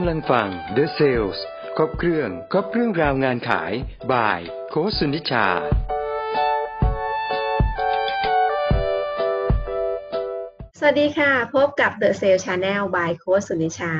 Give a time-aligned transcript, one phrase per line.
[0.00, 1.38] กำลังฟัง The Sales
[1.76, 3.72] ครบเครื่องครบเรื่องราวงานขาย
[4.12, 4.40] บ่าย
[4.70, 5.46] โคสุนิชา
[10.78, 13.94] สวัสดีค่ะ พบกับ The Sales Channel by โคสุนิชา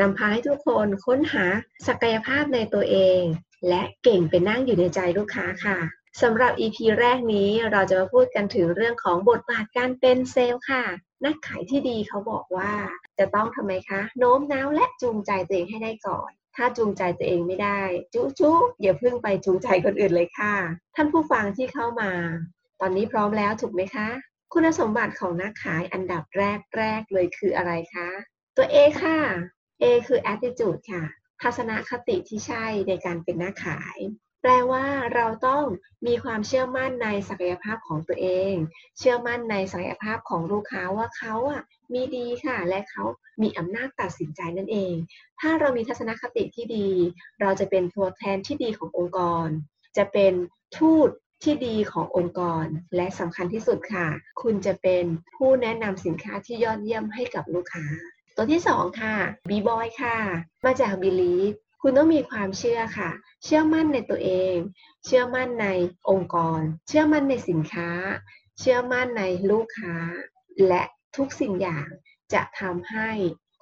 [0.00, 1.46] นำพาให้ทุกคนค้นหา
[1.86, 3.22] ศักยภาพในตัวเอง
[3.68, 5.78] และเก่งเป็นนั่งอยู่ในใจลูกค้าค่ะ
[6.22, 10.84] สำหรับ EP แรกนี้เราจะมาพูดกันถึงเรื่องของบทบาทการเป็นเซลล์ค่ะ
[11.24, 12.72] นักขายที่ดีเขาบอกว่า
[13.18, 17.80] จะต้องทำไมคะ โน้มน้าวและจูงใจตัวเองให้ได้ก่อน ถ้าจูงใจตัวเองไม่ได้
[18.14, 20.54] จุ๊จุ๊อย่าเพิ่งไปจูงใจคนอื่นเลยค่ะ
[20.96, 22.10] ท่านผู้ฟังที่เข้ามา
[22.80, 24.08] ตอนนี้พร้อมแล้วถูกไหมคะ
[24.52, 28.08] คุณสมบัติของนักขายอันดับแรกแรกเลยคืออะไรคะ
[28.56, 29.18] ตัว A ค่ะ
[29.82, 31.04] A คือ attitude ค่ะ
[31.42, 33.98] ทัศนคติที่ใช่ในการเป็นนักขาย
[34.46, 35.64] แปลว่าเราต้อง
[36.06, 38.54] มีความเชื่อมั่นในศักยภาพของตัวเอง
[38.98, 41.62] เชื่อมั่นในศักยภาพของลูกค้าว่าเขาอะ
[41.92, 43.04] มีดีค่ะ และเขา
[43.42, 44.94] มีอำนาจตัดสินใจนั่นเอง
[45.40, 46.88] ถ้าเรามีทัศนคติที่ดี
[47.40, 49.48] เราจะเป็นตัวแทนที่ดีขององค์กร
[49.96, 50.32] จะเป็น
[50.78, 51.08] ทูต
[51.44, 54.08] ที่ดีขององค์กร และสำคัญที่สุดค่ะ
[54.42, 55.04] คุณจะเป็น
[55.36, 57.86] ผู้แนะนำสินค้าที่ยอดเยี่ยมให้กับลูกค้า
[58.36, 59.16] ตัวที่ 2 ค่ะ
[59.48, 60.16] b b o y ค่ะ
[60.64, 61.56] มาจาก believe
[61.86, 63.10] คุณต้องมีความเชื่อค่ะ
[63.44, 64.56] เชื่อมั่นในตัวเอง
[65.04, 65.68] เชื่อมั่นใน
[66.10, 67.90] องค์กร เชื่อมั่นในสินค้า
[68.58, 69.96] เชื่อมั่นในลูกค้า
[70.68, 70.82] และ
[71.16, 71.88] ทุกสิ่งอย่าง
[72.32, 73.10] จะทำให้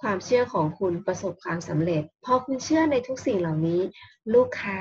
[0.02, 3.80] ความเชื่อของคุณประสบความสำเร็จ พอคุณเชื่อในทุกสิ่งเหล่านี้
[4.34, 4.78] ลูกค้า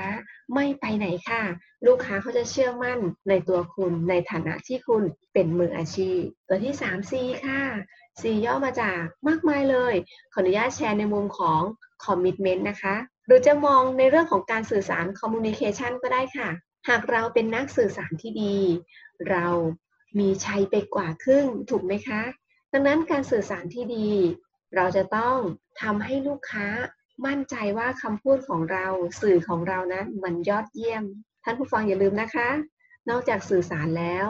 [0.54, 1.42] ไม่ไปไหนค่ะ
[1.86, 2.98] ลูกค้าเขาจะเชื่อมั่น
[3.28, 7.12] ในตัวคุณในฐานะที่คุณเป็นมืออาชีพ ตัวที่ 3 C
[7.44, 7.62] ค่ะ
[8.20, 9.94] C ย่อมาจากมากมายเลย
[10.32, 11.62] ขออนุญาตแชร์ในมุมของ
[12.04, 16.50] commitment นะคะหรือจะมองในเรื่องของการสื่อสาร communication ก็ได้ค่ะ
[16.88, 18.56] หากเราเป็นนักสื่อสารที่ดี
[19.30, 19.46] เรา
[20.18, 22.22] มีชัยไปกว่าครึ่งถูกไหมคะ
[22.72, 24.10] ดังนั้นการสื่อสารที่ดี
[24.74, 25.36] เราจะต้อง
[25.82, 26.66] ทำให้ลูกค้า
[27.26, 28.86] มั่นใจว่าคำพูดของเรา
[29.20, 31.04] สื่อของเรานะมันยอดเยี่ยม
[31.44, 32.48] ท่านผู้ฟังอย่าลืมนะคะ
[33.10, 34.26] นอกจากสื่อสารแล้ว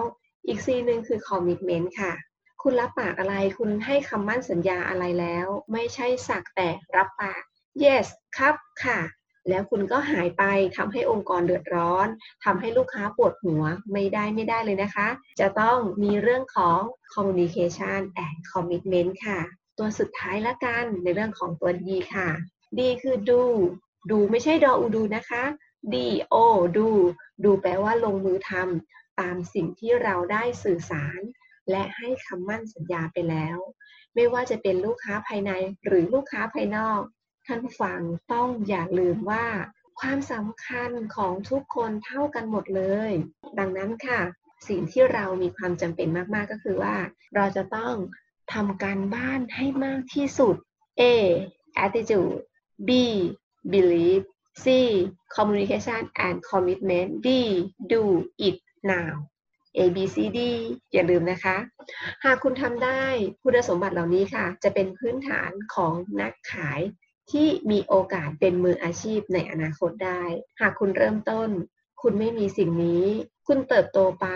[0.47, 2.13] อีกซีหนึ่งคือ commitment ค่ะ
[2.63, 7.43] คุณรับปากอะไร คุณให้คำมั่นสัญญาอะไรแล้ว ไม่ใช่สักแต่รับปาก
[7.85, 8.07] yes
[8.37, 9.01] ครับค่ะ
[9.49, 10.45] แล้วคุณก็หายไป
[10.77, 12.07] ทำให้องค์กรเดือดร้อน
[12.45, 15.09] ทำให้ลูกค้าปวดหัวไม่ได้ไม่ได้เลยนะคะ
[15.41, 16.81] จะต้องมีเรื่องของ
[17.15, 19.41] communication and commitment ค่ะ
[19.79, 21.85] ตัวสุดท้ายละกันในเรื่องของตัว D
[22.15, 22.29] ค่ะ
[22.79, 23.43] D คือ do
[24.11, 25.45] ดูไม่ใช่ดออูดูนะคะ
[25.95, 25.97] D
[26.35, 26.37] O
[26.77, 26.89] do
[27.45, 31.21] ดูแปลว่าลงมือทำตามสิ่งที่เราได้สื่อสาร
[31.71, 33.57] และให้คำมั่นสัญญาไปแล้ว
[34.15, 35.53] ไม่ว่าจะเป็นลูกค้าภายใน
[35.87, 37.01] หรือลูกค้าภายนอก
[37.47, 38.01] ท่านผู้ฟัง
[38.33, 39.47] ต้องอย่าลืมว่า
[40.01, 43.13] ความสำคัญของทุกคนเท่ากันหมดเลย
[43.59, 44.21] ดังนั้นค่ะ
[44.69, 46.97] สิ่งที่เรามีความจำเป็นมาก ๆ ก็คือว่า
[47.35, 47.95] เราจะต้อง
[48.53, 50.57] ทำการบ้านให้มากที่สุด
[51.01, 51.03] A
[51.85, 52.37] attitude
[52.89, 52.91] B
[53.73, 54.25] believe
[54.65, 54.67] C
[55.37, 57.29] communication and commitment D
[57.93, 58.03] do
[58.47, 58.57] it
[58.93, 59.13] now
[59.79, 60.41] A B C D
[60.93, 61.57] อย่าลืมนะคะ
[62.25, 63.03] หากคุณทำได้
[63.43, 66.81] คุณสมบัติเหล่านี้ค่ะ จะเป็นพื้นฐานของนักขาย
[67.31, 70.23] ที่มีโอกาสเป็นมืออาชีพในอนาคตได้
[70.61, 71.51] หากคุณเริ่มต้น
[72.03, 73.07] คุณไม่มีสิ่งนี้
[73.47, 74.27] คุณเติบโตไป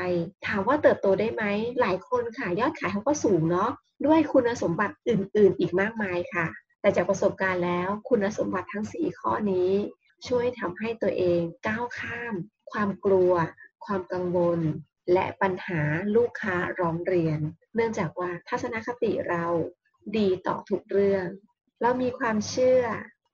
[0.47, 1.45] ถามว่าเติบโตได้ไหม
[1.81, 3.71] หลายคนค่ะยอดขายเขาก็สูงเนาะ
[4.07, 6.47] ด้วยคุณสมบัติอื่น ๆ อีกมากมายค่ะ
[6.81, 9.71] แต่จากประสบการณ์แล้ว คุณสมบัติทั้ง 4 ข้อนี้
[10.29, 12.35] ช่วยทำให้ตัวเองก้าวข้าม
[12.73, 13.33] ความกลัว
[13.85, 14.61] ความกังวล
[15.13, 15.81] และปัญหา
[16.17, 17.39] ลูกค้าร้องเรียน
[17.75, 19.47] เนื่องจากว่าทัศนคติเรา
[20.17, 21.27] ดีต่อทุกเรื่อง
[21.83, 22.83] เรามีความเชื่อ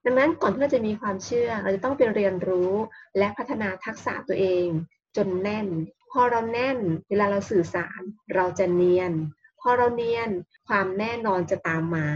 [0.05, 2.71] ดังนั้นก่อนที่เราจะมีความเชื่อ เราจะต้องไปเรียนรู้
[3.17, 4.67] และพัฒนาทักษะตัวเอง
[5.15, 5.67] จนแน่น
[6.11, 6.77] พอเราแน่น
[7.09, 8.01] เวลาเราสื่อสาร
[8.35, 9.13] เราจะเนียน
[9.61, 10.29] พอเราเนียน
[10.67, 12.07] ความแน่นอนจะตามมา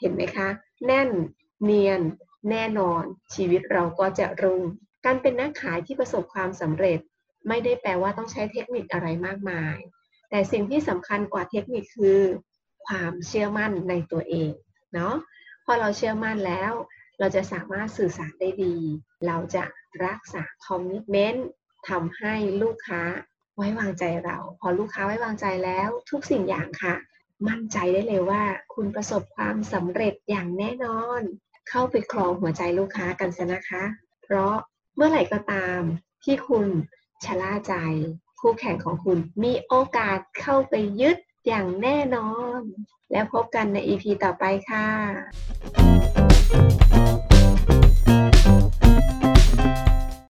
[0.00, 0.48] เห็นไหมคะ
[0.86, 1.08] แน่น
[1.64, 2.00] เนียน
[2.50, 3.02] แน่นอน
[3.34, 4.62] ชีวิตเราก็จะรุ่ง
[5.04, 6.98] การเป็นนักขายที่ประสบความสำเร็จ
[7.48, 9.76] ไม่ได้แปลว่าต้องใช้เทคนิคอะไรมากมาย
[10.30, 12.20] แต่สิ่งที่สำคัญกว่าเทคนิคคือ
[12.86, 14.50] ความเชื่อมั่นในตัวเอง
[14.94, 15.14] เนาะ
[15.70, 16.72] อเราเชื่อมั่นแล้ว
[17.18, 18.76] เราจะสามารถสื่อสารได้ดี
[19.26, 19.64] เราจะ
[20.06, 21.48] รักษาคอมมิชเมนต์
[21.88, 23.02] ทำให้ลูกค้า
[23.56, 26.94] ไว้วางใจเรา พอลูกค้าไว้วางใจแล้วทุกสิ่งอย่างค่ะ
[27.48, 28.42] มั่นใจได้เลยว่า
[28.74, 31.20] คุณประสบความสำเร็จอย่างแน่นอน
[31.68, 33.84] เข้าไปครองหัวใจลูกค้ากันซะนะคะ
[34.22, 34.54] เพราะ
[34.96, 35.80] เมื่อไหร่ก็ตาม
[36.24, 36.66] ที่คุณ
[37.24, 37.74] ชะล่าใจ
[38.40, 41.16] คู่แข่งของคุณมีโอกาสเข้าไปยึด
[41.46, 42.60] อย่างแน่นอน
[43.10, 44.86] แล้วพบกันใน EP ต่อไปค่ะ